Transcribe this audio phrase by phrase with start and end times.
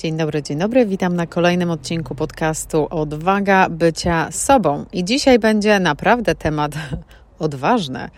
[0.00, 0.86] Dzień dobry, dzień dobry.
[0.86, 4.84] Witam na kolejnym odcinku podcastu Odwaga bycia sobą.
[4.92, 6.72] I dzisiaj będzie naprawdę temat
[7.38, 8.10] odważny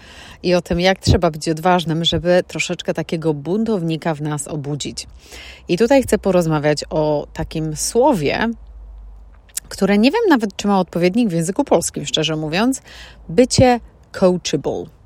[0.43, 5.07] i o tym, jak trzeba być odważnym, żeby troszeczkę takiego buntownika w nas obudzić.
[5.69, 8.49] I tutaj chcę porozmawiać o takim słowie,
[9.69, 12.83] które nie wiem nawet, czy ma odpowiednik w języku polskim, szczerze mówiąc,
[13.29, 13.81] bycie
[14.13, 15.02] coachable.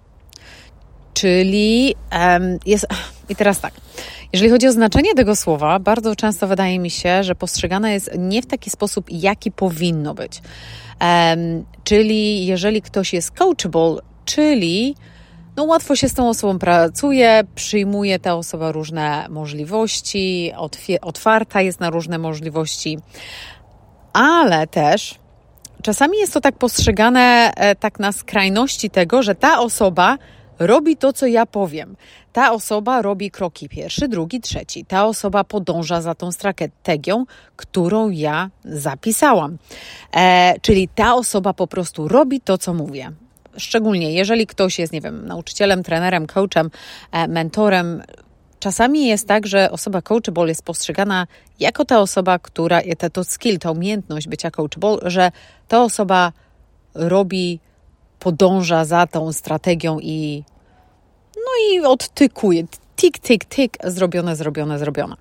[1.16, 2.86] Czyli um, jest.
[3.28, 3.74] I teraz tak.
[4.32, 8.42] Jeżeli chodzi o znaczenie tego słowa, bardzo często wydaje mi się, że postrzegane jest nie
[8.42, 10.42] w taki sposób, jaki powinno być.
[11.00, 14.94] Um, czyli jeżeli ktoś jest coachable, czyli
[15.56, 20.52] no łatwo się z tą osobą pracuje, przyjmuje ta osoba różne możliwości,
[21.02, 22.98] otwarta jest na różne możliwości,
[24.12, 25.14] ale też
[25.82, 30.18] czasami jest to tak postrzegane e, tak na skrajności tego, że ta osoba
[30.58, 31.96] robi to, co ja powiem.
[32.32, 34.84] Ta osoba robi kroki pierwszy, drugi, trzeci.
[34.84, 37.24] Ta osoba podąża za tą strategią,
[37.56, 39.58] którą ja zapisałam.
[40.16, 43.12] E, czyli ta osoba po prostu robi to, co mówię.
[43.56, 46.70] Szczególnie jeżeli ktoś jest, nie wiem, nauczycielem, trenerem, coachem,
[47.12, 48.02] e, mentorem,
[48.60, 51.26] Czasami jest tak, że osoba coachable jest postrzegana
[51.60, 52.80] jako ta osoba, która,
[53.12, 55.30] to, skill, ta umiejętność bycia coachable, że
[55.68, 56.32] ta osoba
[56.94, 57.60] robi
[58.26, 60.44] podąża za tą strategią i
[61.36, 62.64] no i odtykuje.
[62.96, 65.16] Tik, tik, tik, zrobione, zrobione, zrobione.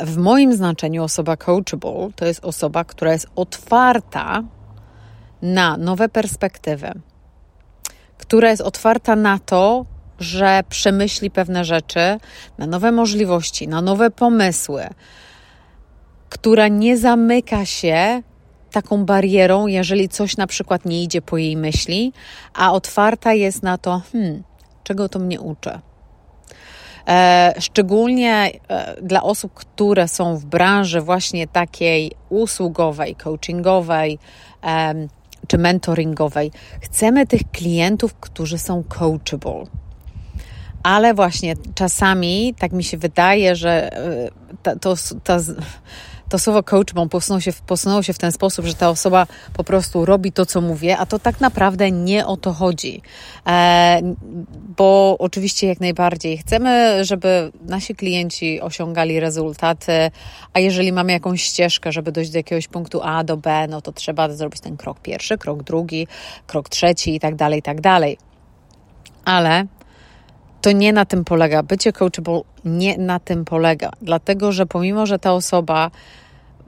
[0.00, 4.42] W moim znaczeniu osoba coachable to jest osoba, która jest otwarta
[5.42, 6.92] na nowe perspektywy,
[8.18, 9.84] która jest otwarta na to,
[10.18, 12.18] że przemyśli pewne rzeczy,
[12.58, 14.86] na nowe możliwości, na nowe pomysły,
[16.28, 18.22] która nie zamyka się
[18.72, 22.12] taką barierą, jeżeli coś na przykład nie idzie po jej myśli,
[22.54, 24.42] a otwarta jest na to, hmm,
[24.84, 25.78] czego to mnie uczy.
[27.08, 34.18] E, szczególnie e, dla osób, które są w branży właśnie takiej usługowej, coachingowej
[34.64, 34.94] e,
[35.46, 36.50] czy mentoringowej.
[36.80, 39.64] Chcemy tych klientów, którzy są coachable.
[40.82, 45.36] Ale właśnie czasami tak mi się wydaje, że e, to, to,
[46.32, 49.64] to słowo coach bomb posunął się, posunęło się w ten sposób, że ta osoba po
[49.64, 53.02] prostu robi to, co mówię, a to tak naprawdę nie o to chodzi.
[53.46, 54.00] E,
[54.76, 60.10] bo oczywiście jak najbardziej chcemy, żeby nasi klienci osiągali rezultaty,
[60.52, 63.92] a jeżeli mamy jakąś ścieżkę, żeby dojść do jakiegoś punktu A do B, no to
[63.92, 66.06] trzeba zrobić ten krok pierwszy, krok drugi,
[66.46, 68.18] krok trzeci i tak dalej, i tak dalej.
[69.24, 69.66] Ale
[70.62, 71.62] to nie na tym polega.
[71.62, 73.90] Bycie coachable nie na tym polega.
[74.02, 75.90] Dlatego, że pomimo, że ta osoba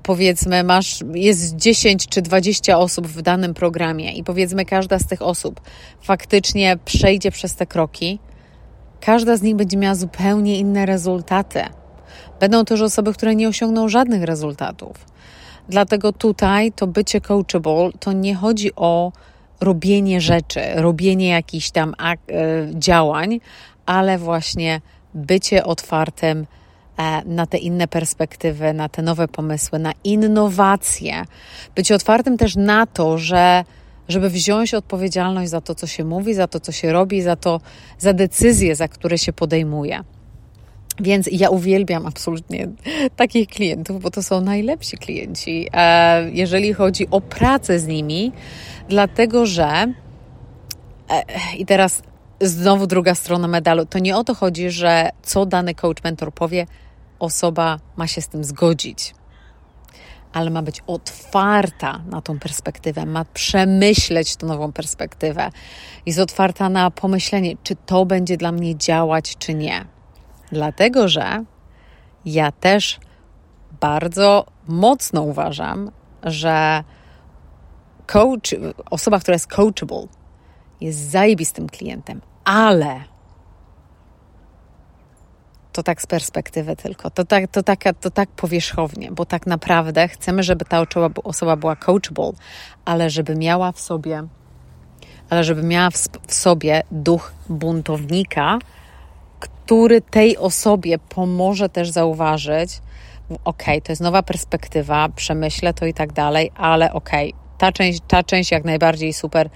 [0.02, 5.22] powiedzmy masz, jest 10 czy 20 osób w danym programie i powiedzmy każda z tych
[5.22, 5.60] osób
[6.00, 8.18] faktycznie przejdzie przez te kroki,
[9.00, 11.60] każda z nich będzie miała zupełnie inne rezultaty.
[12.40, 15.06] Będą też osoby, które nie osiągną żadnych rezultatów.
[15.68, 19.12] Dlatego tutaj to bycie coachable to nie chodzi o
[19.60, 22.14] robienie rzeczy, robienie jakichś tam e,
[22.74, 23.40] działań,
[23.86, 24.80] ale właśnie
[25.14, 26.46] bycie otwartym
[26.98, 31.24] E, na te inne perspektywy, na te nowe pomysły, na innowacje.
[31.74, 33.64] Być otwartym też na to, że
[34.08, 37.60] żeby wziąć odpowiedzialność za to, co się mówi, za to, co się robi, za to,
[37.98, 40.00] za decyzje, za które się podejmuje.
[41.00, 42.68] Więc ja uwielbiam absolutnie
[43.16, 48.32] takich klientów, bo to są najlepsi klienci, e, jeżeli chodzi o pracę z nimi,
[48.88, 49.66] dlatego że
[51.10, 51.22] e,
[51.58, 52.02] i teraz
[52.40, 53.86] znowu druga strona medalu.
[53.86, 56.66] To nie o to chodzi, że co dany coach, mentor powie,
[57.18, 59.14] osoba ma się z tym zgodzić,
[60.32, 65.50] ale ma być otwarta na tą perspektywę, ma przemyśleć tą nową perspektywę.
[66.06, 69.84] Jest otwarta na pomyślenie, czy to będzie dla mnie działać, czy nie.
[70.52, 71.44] Dlatego, że
[72.24, 73.00] ja też
[73.80, 75.90] bardzo mocno uważam,
[76.22, 76.84] że
[78.06, 78.54] coach,
[78.90, 80.06] osoba, która jest coachable,
[80.84, 83.00] jest zajebistym klientem, ale
[85.72, 90.08] to tak z perspektywy tylko, to tak, to, tak, to tak powierzchownie, bo tak naprawdę
[90.08, 90.86] chcemy, żeby ta
[91.24, 92.32] osoba była coachable,
[92.84, 94.22] ale żeby miała w sobie,
[95.30, 98.58] ale żeby miała w, w sobie duch buntownika,
[99.40, 102.80] który tej osobie pomoże też zauważyć,
[103.44, 107.10] ok, to jest nowa perspektywa, przemyślę to i tak dalej, ale ok,
[107.58, 109.50] ta część, ta część jak najbardziej super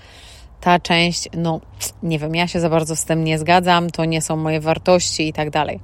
[0.60, 1.60] ta część, no
[2.02, 5.28] nie wiem, ja się za bardzo z tym nie zgadzam, to nie są moje wartości
[5.28, 5.80] i tak dalej.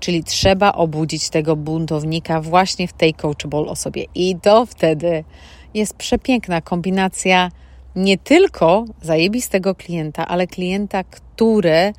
[0.00, 4.04] Czyli trzeba obudzić tego buntownika właśnie w tej coachable osobie.
[4.14, 5.24] I to wtedy
[5.74, 7.50] jest przepiękna kombinacja
[7.96, 11.92] nie tylko zajebistego klienta, ale klienta, który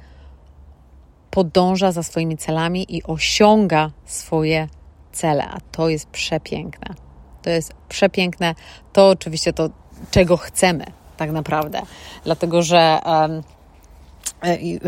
[1.32, 4.68] podąża za swoimi celami i osiąga swoje
[5.12, 6.96] cele, a to jest przepiękne.
[7.42, 8.56] To jest przepiękne.
[8.94, 9.70] To oczywiście to,
[10.12, 10.86] czego chcemy
[11.18, 11.82] tak naprawdę.
[12.24, 13.44] Dlatego, że um,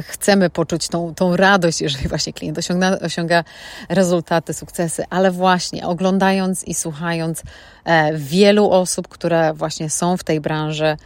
[0.02, 3.44] chcemy poczuć tą, tą radość, jeżeli właśnie klient osiąga, osiąga
[3.90, 7.44] rezultaty, sukcesy, ale właśnie oglądając i słuchając
[7.86, 10.98] e, wielu osób, które właśnie są w tej branży,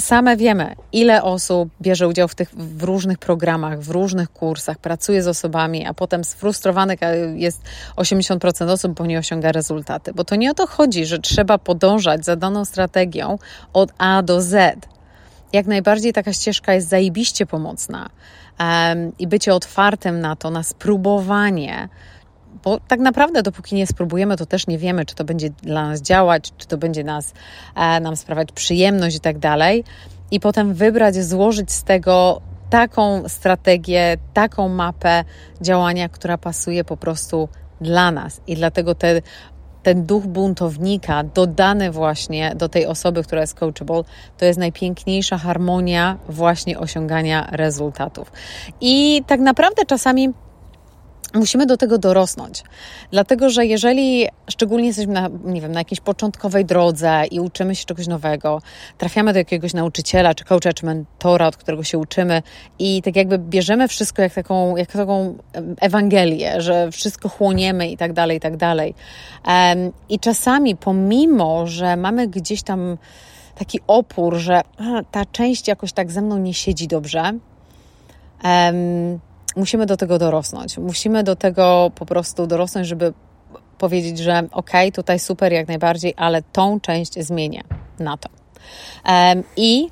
[0.00, 5.22] same wiemy, ile osób bierze udział w tych w różnych programach, w różnych kursach, pracuje
[5.22, 6.98] z osobami, a potem sfrustrowanych
[7.34, 7.62] jest
[7.96, 10.12] 80% osób, bo nie osiąga rezultaty.
[10.14, 13.38] Bo to nie o to chodzi, że trzeba podążać za daną strategią
[13.72, 14.86] od A do Z.
[15.52, 18.08] Jak najbardziej taka ścieżka jest zajebiście pomocna
[18.60, 21.88] um, i bycie otwartym na to, na spróbowanie
[22.64, 26.02] bo tak naprawdę, dopóki nie spróbujemy, to też nie wiemy, czy to będzie dla nas
[26.02, 27.32] działać, czy to będzie nas,
[27.74, 29.84] e, nam sprawiać przyjemność i tak dalej.
[30.30, 32.40] I potem wybrać, złożyć z tego
[32.70, 35.24] taką strategię, taką mapę
[35.60, 37.48] działania, która pasuje po prostu
[37.80, 38.40] dla nas.
[38.46, 39.22] I dlatego te,
[39.82, 44.02] ten duch buntownika dodany właśnie do tej osoby, która jest coachable,
[44.38, 48.32] to jest najpiękniejsza harmonia właśnie osiągania rezultatów.
[48.80, 50.32] I tak naprawdę czasami
[51.34, 52.64] Musimy do tego dorosnąć,
[53.10, 57.84] dlatego że jeżeli szczególnie jesteśmy na, nie wiem, na jakiejś początkowej drodze i uczymy się
[57.84, 58.62] czegoś nowego,
[58.98, 62.42] trafiamy do jakiegoś nauczyciela czy coacha czy mentora, od którego się uczymy
[62.78, 65.34] i tak jakby bierzemy wszystko jak taką, jak taką
[65.80, 68.94] Ewangelię, że wszystko chłoniemy i tak dalej, i tak dalej.
[70.08, 72.98] I czasami pomimo, że mamy gdzieś tam
[73.54, 74.60] taki opór, że
[75.10, 77.32] ta część jakoś tak ze mną nie siedzi dobrze,
[79.58, 80.78] musimy do tego dorosnąć.
[80.78, 83.12] Musimy do tego po prostu dorosnąć, żeby
[83.78, 87.62] powiedzieć, że ok, tutaj super jak najbardziej, ale tą część zmienię
[87.98, 88.28] na to.
[89.08, 89.88] Um, I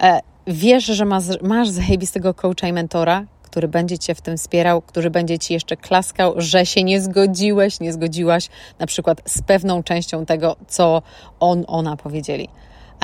[0.00, 4.82] e, wiesz, że masz, masz zajebistego coacha i mentora, który będzie Cię w tym wspierał,
[4.82, 9.82] który będzie Ci jeszcze klaskał, że się nie zgodziłeś, nie zgodziłaś na przykład z pewną
[9.82, 11.02] częścią tego, co
[11.40, 12.48] on, ona powiedzieli.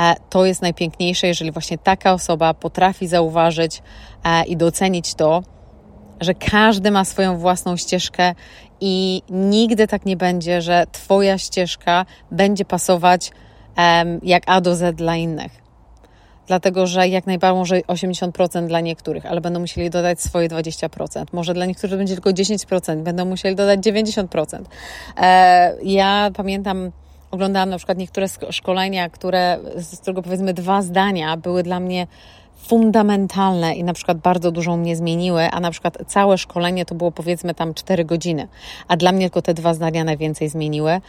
[0.01, 3.83] E, to jest najpiękniejsze, jeżeli właśnie taka osoba potrafi zauważyć
[4.25, 5.43] e, i docenić to,
[6.21, 8.35] że każdy ma swoją własną ścieżkę
[8.81, 13.31] i nigdy tak nie będzie, że Twoja ścieżka będzie pasować
[13.77, 15.65] um, jak A do Z dla innych.
[16.47, 21.25] Dlatego, że jak najbardziej może 80% dla niektórych, ale będą musieli dodać swoje 20%.
[21.33, 24.63] Może dla niektórych będzie tylko 10%, będą musieli dodać 90%.
[25.17, 26.91] E, ja pamiętam,
[27.31, 32.07] oglądałam na przykład niektóre szkolenia, które, z którego powiedzmy dwa zdania były dla mnie
[32.67, 37.13] fundamentalne i na przykład bardzo dużo mnie zmieniły, a na przykład całe szkolenie to było
[37.13, 38.49] powiedzmy tam 4 godziny,
[38.89, 41.01] a dla mnie tylko te dwa zdania najwięcej zmieniły.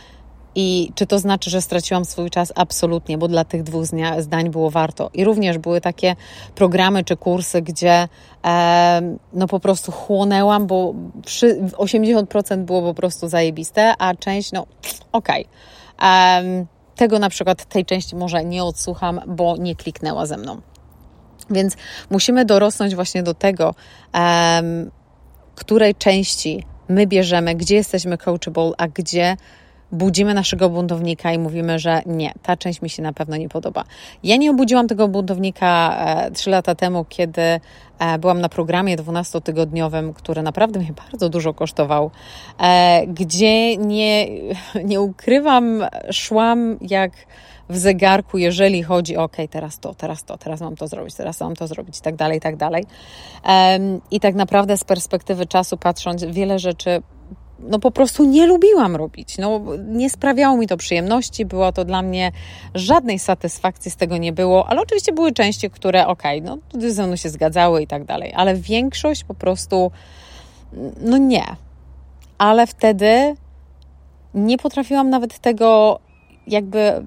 [0.58, 2.54] I czy to znaczy, że straciłam swój czas?
[2.56, 3.86] Absolutnie, bo dla tych dwóch
[4.20, 5.10] zdań było warto.
[5.14, 6.16] I również były takie
[6.56, 8.08] programy czy kursy, gdzie
[8.46, 9.02] e,
[9.34, 10.94] no po prostu chłonęłam, bo
[11.78, 14.66] 80% było po prostu zajebiste, a część, no
[15.12, 15.46] okej.
[15.98, 16.66] Okay.
[16.96, 20.62] Tego na przykład tej części może nie odsłucham, bo nie kliknęła ze mną.
[21.50, 21.76] Więc
[22.10, 23.76] musimy dorosnąć właśnie do tego,
[24.14, 24.92] um,
[25.56, 29.38] której części my bierzemy, gdzie jesteśmy coachable, a gdzie
[29.92, 33.84] budzimy naszego buntownika i mówimy, że nie, ta część mi się na pewno nie podoba.
[34.24, 37.60] Ja nie obudziłam tego buntownika e, trzy lata temu, kiedy e,
[38.20, 42.12] byłam na programie 12-tygodniowym, który naprawdę mnie bardzo dużo kosztował,
[42.60, 44.28] e, gdzie nie,
[44.84, 47.12] nie ukrywam, szłam jak
[47.70, 51.40] w zegarku, jeżeli chodzi o ok, teraz to, teraz to, teraz mam to zrobić, teraz
[51.40, 52.86] mam to zrobić i tak dalej, i tak dalej.
[54.12, 57.02] I tak naprawdę z perspektywy czasu patrząc, wiele rzeczy
[57.60, 59.38] no po prostu nie lubiłam robić.
[59.38, 62.32] No, nie sprawiało mi to przyjemności, było to dla mnie
[62.76, 67.08] żadnej satysfakcji z tego nie było, ale oczywiście były części, które okej, okay, no ze
[67.08, 69.92] mną się zgadzały i tak dalej, ale większość po prostu
[71.02, 71.46] no nie.
[72.38, 73.36] Ale wtedy
[74.34, 76.00] nie potrafiłam nawet tego
[76.48, 77.04] jakby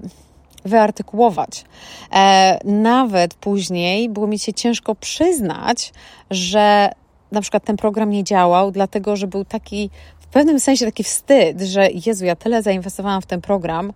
[0.65, 1.65] wyartykułować.
[2.13, 5.93] E, nawet później było mi się ciężko przyznać,
[6.31, 6.91] że
[7.31, 9.89] na przykład ten program nie działał, dlatego że był taki
[10.29, 13.93] w pewnym sensie taki wstyd, że Jezu, ja tyle zainwestowałam w ten program,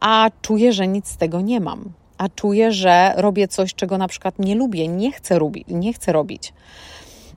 [0.00, 1.84] a czuję, że nic z tego nie mam.
[2.18, 6.12] A czuję, że robię coś, czego na przykład nie lubię, nie chcę, robić, nie chcę
[6.12, 6.52] robić.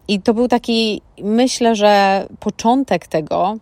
[0.07, 3.57] I to był taki, myślę, że początek tego,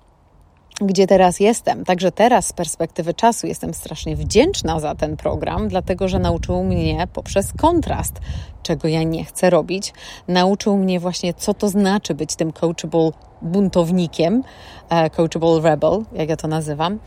[0.82, 1.86] gdzie teraz jestem.
[1.86, 7.08] Także teraz z perspektywy czasu jestem strasznie wdzięczna za ten program, dlatego że nauczył mnie
[7.14, 8.20] poprzez kontrast,
[8.64, 9.94] czego ja nie chcę robić,
[10.28, 14.44] nauczył mnie właśnie, co to znaczy być tym coachable buntownikiem,
[14.90, 17.00] e, coachable rebel, jak ja to nazywam,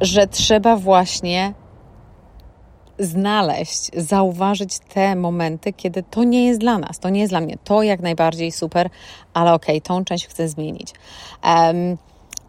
[0.00, 1.54] że trzeba właśnie
[2.98, 7.56] znaleźć, zauważyć te momenty, kiedy to nie jest dla nas, to nie jest dla mnie.
[7.64, 8.90] To jak najbardziej super,
[9.34, 10.92] ale okej, okay, tą część chcę zmienić.
[11.44, 11.96] Um,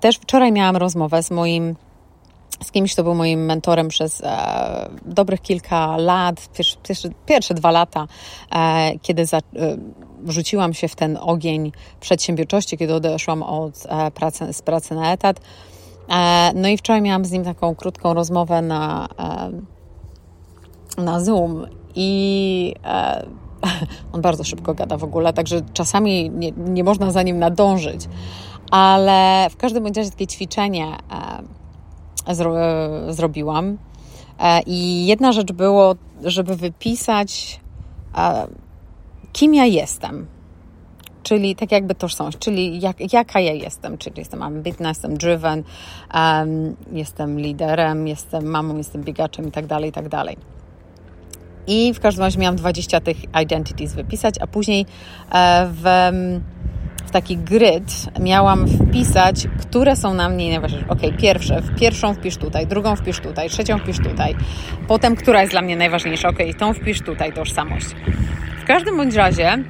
[0.03, 1.75] też wczoraj miałam rozmowę z moim
[2.63, 8.07] z kimś, kto był moim mentorem przez e, dobrych kilka lat, pierwsze, pierwsze, dwa lata,
[8.55, 9.41] e, kiedy za, e,
[10.27, 15.39] rzuciłam się w ten ogień przedsiębiorczości, kiedy odeszłam od e, pracy, z pracy na etat.
[16.09, 19.07] E, no i wczoraj miałam z nim taką krótką rozmowę na,
[20.97, 22.75] e, na Zoom i
[24.13, 28.07] on bardzo szybko gada w ogóle, także czasami nie, nie można za nim nadążyć,
[28.73, 30.87] ale w każdym razie takie ćwiczenie
[32.31, 32.53] zro,
[33.09, 33.77] zrobiłam.
[34.39, 37.59] E, I jedna rzecz było, żeby wypisać,
[38.17, 38.47] e,
[39.33, 40.27] kim ja jestem.
[41.23, 45.63] Czyli tak jakby tożsamość, czyli jak, jaka ja jestem, czyli jestem ambitna, jestem driven,
[46.13, 50.37] um, jestem liderem, jestem mamą, jestem biegaczem i tak dalej, i tak dalej.
[51.67, 54.85] I w każdym razie miałam 20 tych identities wypisać, a później
[55.31, 55.85] e, w
[57.13, 60.87] taki grid miałam wpisać, które są na mnie najważniejsze.
[60.89, 64.35] Ok, pierwsze, pierwszą wpisz tutaj, drugą wpisz tutaj, trzecią wpisz tutaj,
[64.87, 66.29] potem która jest dla mnie najważniejsza.
[66.29, 67.85] Ok, tą wpisz tutaj, tożsamość.
[68.61, 69.63] W każdym bądź razie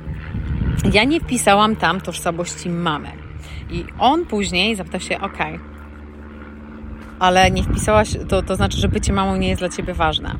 [0.94, 3.08] ja nie wpisałam tam tożsamości mamy.
[3.70, 5.38] I on później zapytał się, ok,
[7.20, 10.36] ale nie wpisałaś, to, to znaczy, że bycie mamą nie jest dla ciebie ważne.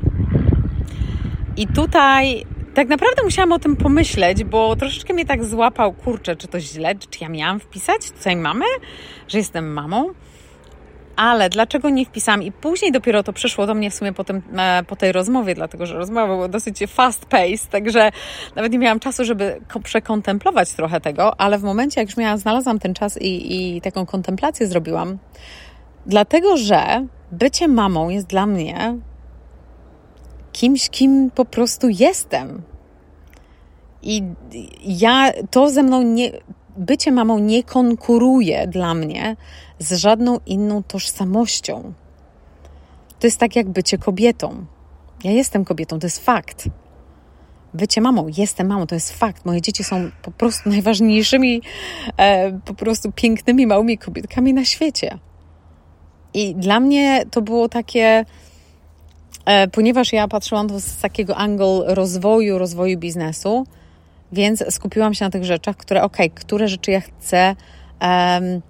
[1.56, 6.48] I tutaj tak naprawdę musiałam o tym pomyśleć, bo troszeczkę mnie tak złapał, kurczę, czy
[6.48, 8.64] to źle, czy ja miałam wpisać tutaj mamę,
[9.28, 10.10] że jestem mamą?
[11.16, 12.42] Ale dlaczego nie wpisałam?
[12.42, 15.54] I później dopiero to przyszło do mnie w sumie po, tym, e, po tej rozmowie,
[15.54, 18.10] dlatego że rozmowa była dosyć fast paced, także
[18.56, 22.78] nawet nie miałam czasu, żeby przekontemplować trochę tego, ale w momencie, jak już miałam, znalazłam
[22.78, 25.18] ten czas i, i taką kontemplację zrobiłam,
[26.06, 28.96] dlatego że bycie mamą jest dla mnie
[30.54, 32.62] kimś, kim po prostu jestem.
[34.02, 34.22] I
[34.84, 36.30] ja, to ze mną nie,
[36.76, 39.36] bycie mamą nie konkuruje dla mnie
[39.78, 41.92] z żadną inną tożsamością.
[43.20, 44.66] To jest tak jak bycie kobietą.
[45.24, 46.64] Ja jestem kobietą, to jest fakt.
[47.74, 49.44] Bycie mamą, jestem mamą, to jest fakt.
[49.44, 51.62] Moje dzieci są po prostu najważniejszymi,
[52.16, 55.18] e, po prostu pięknymi, małymi kobietkami na świecie.
[56.34, 58.24] I dla mnie to było takie
[59.72, 63.66] ponieważ ja patrzyłam to z takiego angle rozwoju, rozwoju biznesu,
[64.32, 67.56] więc skupiłam się na tych rzeczach, które, ok, które rzeczy ja chcę
[68.00, 68.62] um,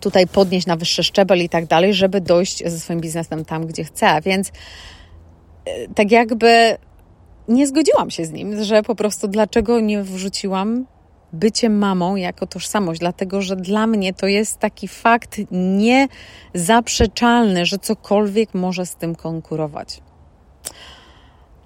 [0.00, 3.84] tutaj podnieść na wyższy szczebel i tak dalej, żeby dojść ze swoim biznesem tam, gdzie
[3.84, 4.20] chcę.
[4.20, 4.48] Więc
[5.64, 6.76] e, tak jakby
[7.48, 10.86] nie zgodziłam się z nim, że po prostu dlaczego nie wrzuciłam
[11.32, 15.36] bycie mamą jako tożsamość, dlatego że dla mnie to jest taki fakt
[16.54, 20.00] niezaprzeczalny, że cokolwiek może z tym konkurować.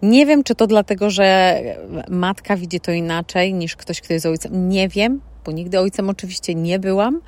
[0.03, 1.61] Nie wiem, czy to dlatego, że
[2.09, 4.69] matka widzi to inaczej niż ktoś, kto jest ojcem.
[4.69, 7.21] Nie wiem, bo nigdy ojcem oczywiście nie byłam.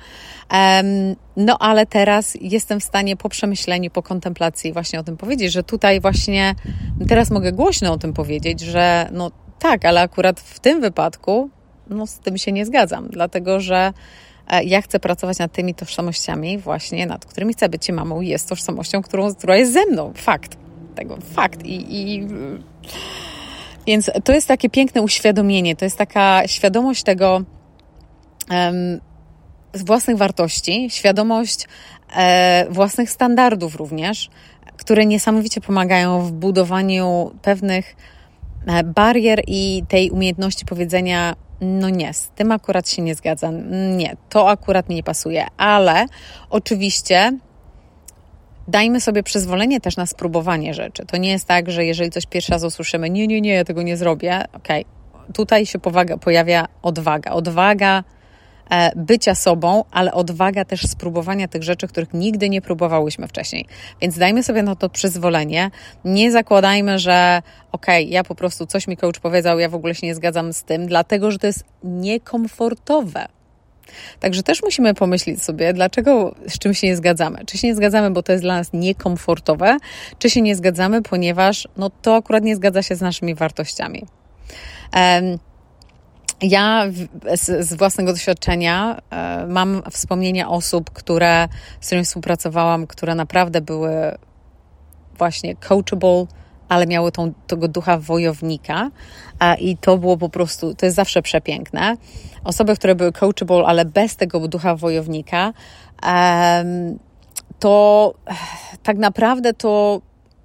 [1.37, 5.63] No ale teraz jestem w stanie po przemyśleniu, po kontemplacji właśnie o tym powiedzieć, że
[5.63, 6.55] tutaj właśnie
[7.07, 11.49] teraz mogę głośno o tym powiedzieć, że no tak, ale akurat w tym wypadku
[11.89, 13.93] no z tym się nie zgadzam, dlatego że
[14.47, 19.01] e, ja chcę pracować nad tymi tożsamościami właśnie, nad którymi chcę być mamą jest tożsamością,
[19.01, 20.13] którą, która jest ze mną.
[20.15, 20.57] Fakt.
[20.95, 21.65] Tego, fakt.
[21.65, 22.27] I, i...
[23.87, 27.41] Więc to jest takie piękne uświadomienie, to jest taka świadomość tego
[28.51, 28.99] um,
[29.73, 31.67] własnych wartości, świadomość
[32.15, 34.29] e, własnych standardów również,
[34.77, 37.95] które niesamowicie pomagają w budowaniu pewnych
[38.67, 43.71] e, barier i tej umiejętności powiedzenia no nie, z tym akurat się nie zgadzam.
[43.97, 46.05] Nie, to akurat mi nie pasuje, ale
[46.49, 47.31] oczywiście
[48.67, 51.05] dajmy sobie przyzwolenie też na spróbowanie rzeczy.
[51.05, 53.81] To nie jest tak, że jeżeli coś pierwszy raz usłyszymy, nie, nie, nie, ja tego
[53.81, 54.85] nie zrobię, okej.
[54.85, 55.33] Okay.
[55.33, 57.31] Tutaj się powaga, pojawia odwaga.
[57.31, 58.03] Odwaga
[58.95, 63.65] bycia sobą, ale odwaga też spróbowania tych rzeczy, których nigdy nie próbowałyśmy wcześniej.
[64.01, 65.71] Więc dajmy sobie na to przyzwolenie.
[66.05, 69.95] Nie zakładajmy, że okej, okay, ja po prostu coś mi coach powiedział, ja w ogóle
[69.95, 73.27] się nie zgadzam z tym, dlatego że to jest niekomfortowe.
[74.19, 77.45] Także też musimy pomyśleć sobie, dlaczego z czym się nie zgadzamy.
[77.45, 79.77] Czy się nie zgadzamy, bo to jest dla nas niekomfortowe,
[80.19, 84.05] czy się nie zgadzamy, ponieważ no, to akurat nie zgadza się z naszymi wartościami.
[84.95, 85.39] Um,
[86.41, 86.85] ja
[87.35, 91.47] z, z, własnego doświadczenia e, mam wspomnienia osób, które,
[91.81, 93.91] z którymi współpracowałam, które naprawdę były
[95.17, 96.25] właśnie coachable,
[96.69, 98.91] ale miały tą, tego ducha wojownika
[99.39, 101.97] e, i to było po prostu, to jest zawsze przepiękne.
[102.43, 105.53] Osoby, które były coachable, ale bez tego ducha wojownika,
[106.05, 106.65] e,
[107.59, 108.13] to
[108.83, 110.01] tak naprawdę to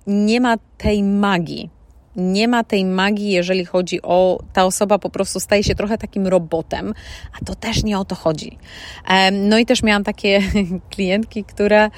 [0.07, 1.71] nie ma tej magii
[2.17, 6.27] nie ma tej magii, jeżeli chodzi o ta osoba po prostu staje się trochę takim
[6.27, 6.95] robotem,
[7.41, 8.59] a to też nie o to chodzi.
[9.33, 10.41] No i też miałam takie
[10.91, 11.91] klientki, które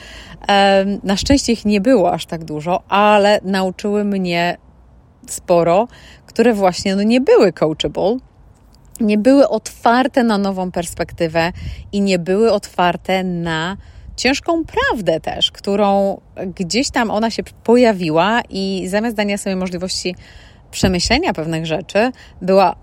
[1.02, 4.56] na szczęście ich nie było aż tak dużo, ale nauczyły mnie
[5.28, 5.88] sporo,
[6.26, 8.16] które właśnie no, nie były coachable
[9.00, 11.52] nie były otwarte na nową perspektywę
[11.92, 13.76] i nie były otwarte na
[14.16, 16.20] ciężką prawdę też, którą
[16.56, 20.14] gdzieś tam ona się pojawiła i zamiast dania sobie możliwości
[20.70, 22.10] przemyślenia pewnych rzeczy,
[22.42, 22.76] była.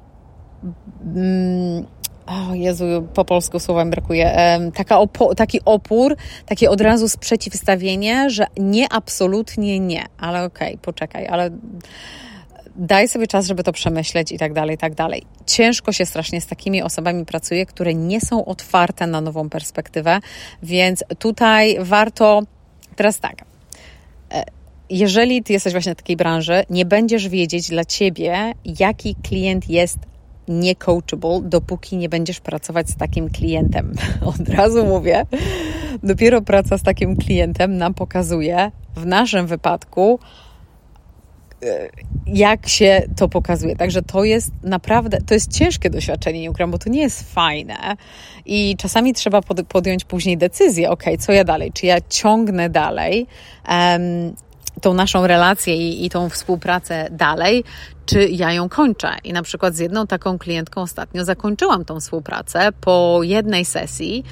[1.16, 1.86] Mm,
[2.26, 4.38] o Jezu, po polsku słowem brakuje.
[4.76, 10.06] Taka opo- taki opór, takie od razu sprzeciwstawienie, że nie, absolutnie nie.
[10.18, 11.50] Ale okej, okay, poczekaj, ale
[12.76, 15.24] daj sobie czas, żeby to przemyśleć i tak dalej, i tak dalej.
[15.46, 20.20] Ciężko się strasznie z takimi osobami pracuje, które nie są otwarte na nową perspektywę,
[20.64, 22.42] więc tutaj warto
[22.96, 23.36] teraz tak.
[24.32, 24.44] E,
[24.90, 29.98] jeżeli ty jesteś właśnie w takiej branży, nie będziesz wiedzieć dla ciebie, jaki klient jest
[30.48, 33.94] nie coachable, dopóki nie będziesz pracować z takim klientem.
[34.40, 35.26] Od razu mówię,
[36.04, 40.20] dopiero praca z takim klientem nam pokazuje, w naszym wypadku,
[42.28, 43.76] jak się to pokazuje.
[43.76, 47.76] Także to jest naprawdę, to jest ciężkie doświadczenie, nie ukrywam, bo to nie jest fajne
[48.46, 53.28] i czasami trzeba pod, podjąć później decyzję, ok, co ja dalej, czy ja ciągnę dalej
[53.70, 54.36] um,
[54.82, 57.64] tą naszą relację i, i tą współpracę dalej,
[58.06, 59.10] czy ja ją kończę.
[59.24, 64.24] I na przykład z jedną taką klientką ostatnio zakończyłam tą współpracę po jednej sesji,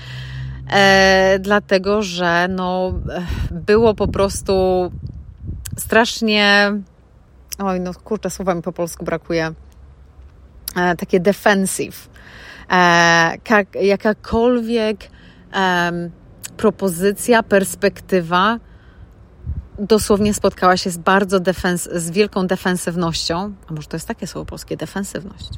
[0.72, 4.54] e, dlatego że no, e, było po prostu
[5.78, 6.72] strasznie
[7.64, 9.54] oj no kurczę, słowa mi po polsku brakuje,
[10.76, 12.10] e, takie defensive.
[12.72, 13.38] E,
[13.82, 15.10] jakakolwiek
[15.54, 15.92] e,
[16.58, 18.60] propozycja, perspektywa
[19.80, 23.54] dosłownie spotkała się z bardzo defens z wielką defensywnością.
[23.68, 25.50] A może to jest takie słowo polskie, defensywność?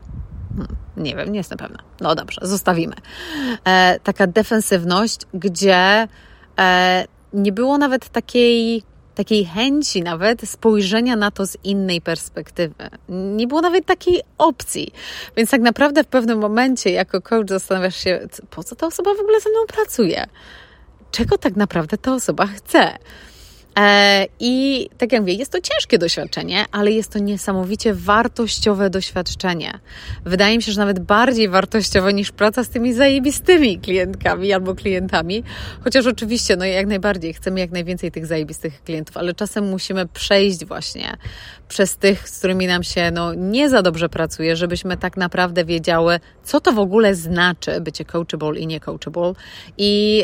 [0.56, 1.80] Hmm, nie wiem, nie jestem pewna.
[2.02, 2.96] No dobrze, zostawimy.
[3.66, 6.08] E, taka defensywność, gdzie
[6.60, 8.84] e, nie było nawet takiej
[9.15, 12.89] takiej chęci nawet spojrzenia na to z innej perspektywy.
[13.10, 14.93] Nie było nawet takiej opcji.
[15.38, 19.19] Więc tak naprawdę w pewnym momencie jako coach zastanawiasz się, po co ta osoba w
[19.19, 20.26] ogóle ze mną pracuje?
[21.12, 22.97] Czego tak naprawdę ta osoba chce?
[23.80, 29.80] E, I tak jak mówię, jest to ciężkie doświadczenie, ale jest to niesamowicie wartościowe doświadczenie.
[30.26, 35.44] Wydaje mi się, że nawet bardziej wartościowe niż praca z tymi zajebistymi klientkami albo klientami.
[35.84, 40.66] Chociaż oczywiście, no jak najbardziej chcemy jak najwięcej tych zajebistych klientów, ale czasem musimy przejść
[40.66, 41.18] właśnie
[41.68, 46.20] przez tych, z którymi nam się no, nie za dobrze pracuje, żebyśmy tak naprawdę wiedziały,
[46.44, 49.34] co to w ogóle znaczy bycie coachable i nie coachable
[49.78, 50.24] i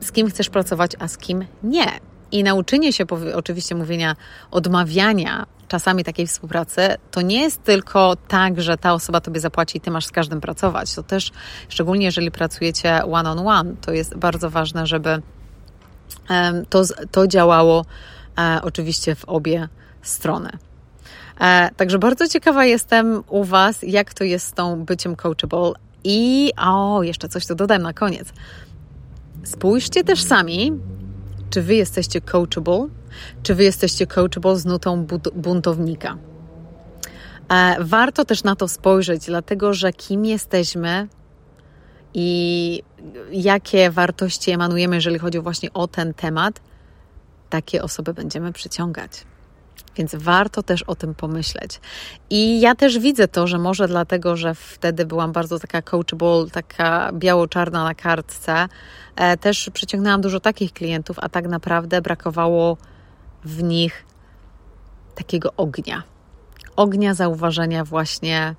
[0.00, 2.11] z kim chcesz pracować, a z kim nie.
[2.32, 4.16] I nauczenie się oczywiście mówienia,
[4.50, 9.80] odmawiania czasami takiej współpracy, to nie jest tylko tak, że ta osoba tobie zapłaci i
[9.80, 10.94] ty masz z każdym pracować.
[10.94, 11.30] To też,
[11.68, 15.22] szczególnie jeżeli pracujecie one on one, to jest bardzo ważne, żeby
[16.68, 17.84] to, to działało
[18.38, 19.68] e, oczywiście w obie
[20.02, 20.50] strony.
[21.40, 25.72] E, także bardzo ciekawa jestem u Was, jak to jest z tą byciem coachable.
[26.04, 28.32] I o, jeszcze coś tu dodam na koniec.
[29.44, 30.72] Spójrzcie też sami,
[31.52, 32.88] czy wy jesteście coachable?
[33.42, 36.18] Czy wy jesteście coachable z nutą buntownika?
[37.48, 41.08] E, warto też na to spojrzeć, dlatego że kim jesteśmy
[42.14, 42.82] i
[43.32, 46.60] jakie wartości emanujemy, jeżeli chodzi właśnie o ten temat,
[47.50, 49.10] takie osoby będziemy przyciągać.
[49.96, 51.80] Więc warto też o tym pomyśleć.
[52.30, 57.12] I ja też widzę to, że może dlatego, że wtedy byłam bardzo taka coachable, taka
[57.12, 58.68] biało-czarna na kartce,
[59.16, 62.76] e, też przyciągnęłam dużo takich klientów, a tak naprawdę brakowało
[63.44, 64.04] w nich
[65.14, 66.02] takiego ognia.
[66.76, 68.54] Ognia zauważenia właśnie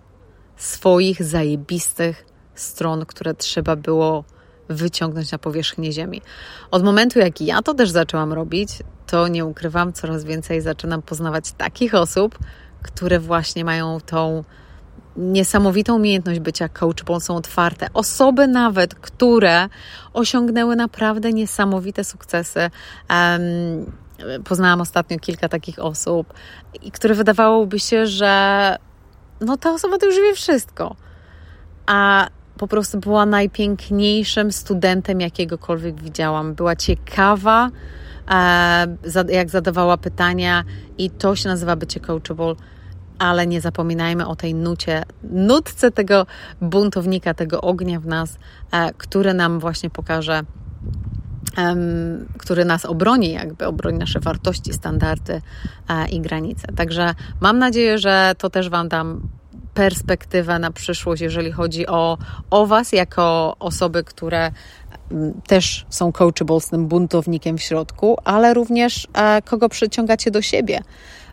[0.58, 4.24] swoich zajebistych stron, które trzeba było
[4.70, 6.22] wyciągnąć na powierzchnię Ziemi.
[6.72, 8.70] Od momentu, jak ja to też zaczęłam robić,
[9.08, 12.40] to nie ukrywam, coraz więcej zaczynam poznawać takich osób,
[12.82, 14.44] które właśnie mają tą
[15.18, 17.88] niesamowitą umiejętność bycia coachable, są otwarte.
[17.94, 19.70] Osoby nawet, które
[20.14, 22.70] osiągnęły naprawdę niesamowite sukcesy.
[23.10, 23.92] Um,
[24.44, 26.34] poznałam ostatnio kilka takich osób,
[26.82, 28.76] i które wydawałoby się, że
[29.42, 30.96] no ta osoba to już wie wszystko.
[31.86, 36.54] A po prostu była najpiękniejszym studentem, jakiegokolwiek widziałam.
[36.54, 37.70] Była ciekawa,
[38.32, 38.98] e,
[39.30, 40.64] jak zadawała pytania,
[40.98, 42.56] i to się nazywa bycie coachable.
[43.20, 46.26] Ale nie zapominajmy o tej nucie, nutce tego
[46.62, 48.38] buntownika, tego ognia w nas,
[48.72, 50.42] e, który nam właśnie pokaże,
[52.38, 55.42] który nas obroni, jakby obroni nasze wartości, standardy
[55.90, 56.68] e, i granice.
[56.68, 59.28] Także mam nadzieję, że to też Wam dam
[59.74, 62.18] perspektywę na przyszłość, jeżeli chodzi o,
[62.50, 64.52] o Was, jako osoby, które
[65.48, 70.82] też są coachable z tym buntownikiem w środku, ale również e, kogo przyciągacie do siebie,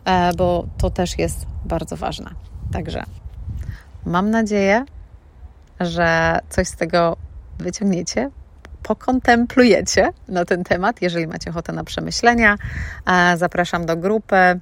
[0.05, 2.29] e, bo to też jest bardzo ważne.
[2.73, 3.03] Także
[4.05, 4.85] mam nadzieję,
[5.79, 7.17] że coś z tego
[7.59, 8.29] wyciągniecie,
[8.83, 12.55] pokontemplujecie na ten temat, jeżeli macie ochotę na przemyślenia.
[13.07, 14.59] E, zapraszam do grupy.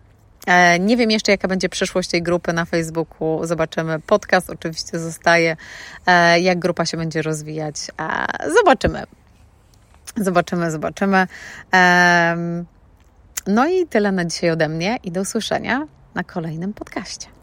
[0.49, 3.45] E, nie wiem jeszcze, jaka będzie przyszłość tej grupy na Facebooku.
[3.45, 3.99] Zobaczymy.
[3.99, 5.57] Podcast oczywiście zostaje.
[6.05, 7.75] E, jak grupa się będzie rozwijać,
[8.55, 9.03] zobaczymy.
[10.17, 11.27] Zobaczymy, zobaczymy.
[13.47, 17.38] No i tyle na dzisiaj ode mnie i do usłyszenia na kolejnym podcaście.